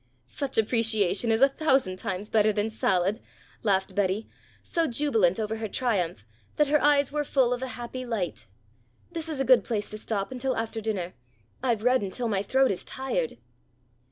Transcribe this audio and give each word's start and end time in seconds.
"Such 0.25 0.57
appreciation 0.57 1.31
is 1.31 1.41
a 1.41 1.47
thousand 1.49 1.97
times 1.99 2.27
better 2.27 2.51
than 2.51 2.71
salad," 2.71 3.21
laughed 3.61 3.93
Betty, 3.93 4.27
so 4.63 4.87
jubilant 4.87 5.39
over 5.39 5.57
her 5.57 5.67
triumph 5.67 6.25
that 6.55 6.69
her 6.69 6.81
eyes 6.83 7.11
were 7.11 7.23
full 7.23 7.53
of 7.53 7.61
a 7.61 7.67
happy 7.77 8.03
light. 8.03 8.47
"This 9.11 9.29
is 9.29 9.39
a 9.39 9.45
good 9.45 9.63
place 9.63 9.91
to 9.91 9.99
stop 9.99 10.31
until 10.31 10.57
after 10.57 10.81
dinner. 10.81 11.13
I've 11.61 11.83
read 11.83 12.01
until 12.01 12.27
my 12.27 12.41
throat 12.41 12.71
is 12.71 12.83
tired." 12.83 13.37